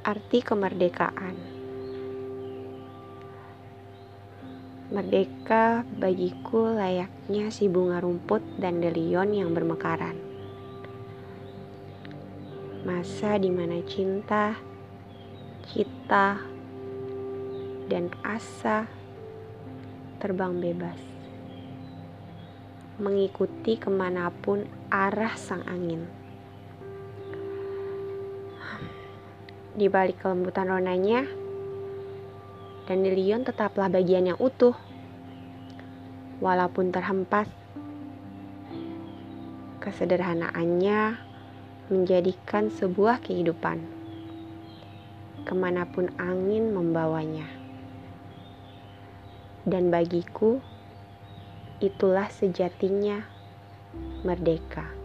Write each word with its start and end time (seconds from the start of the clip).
Arti 0.00 0.40
kemerdekaan 0.40 1.36
Merdeka 4.88 5.84
bagiku 6.00 6.72
layaknya 6.72 7.52
si 7.52 7.68
bunga 7.68 8.00
rumput 8.00 8.40
dan 8.56 8.80
delion 8.80 9.28
yang 9.28 9.52
bermekaran. 9.52 10.16
Masa 12.88 13.36
di 13.36 13.52
mana 13.52 13.84
cinta, 13.84 14.56
cita, 15.68 16.40
dan 17.92 18.08
asa 18.24 18.88
terbang 20.16 20.64
bebas. 20.64 21.00
Mengikuti 22.96 23.76
ke 23.76 23.92
mana 23.92 24.32
pun 24.32 24.64
arah 24.88 25.36
sang 25.36 25.60
angin. 25.68 26.08
Di 29.70 29.86
balik 29.86 30.18
kelembutan 30.18 30.66
ronanya, 30.66 31.22
dandelion 32.90 33.46
tetaplah 33.46 33.86
bagian 33.86 34.26
yang 34.26 34.38
utuh. 34.42 34.74
Walaupun 36.42 36.90
terhempas, 36.90 37.46
kesederhanaannya 39.78 41.22
menjadikan 41.86 42.66
sebuah 42.66 43.22
kehidupan. 43.22 43.78
Ke 45.46 45.54
mana 45.54 45.86
pun 45.86 46.10
angin 46.18 46.74
membawanya. 46.74 47.46
Dan 49.62 49.94
bagiku, 49.94 50.58
itulah 51.78 52.26
sejatinya 52.26 53.22
merdeka. 54.26 54.99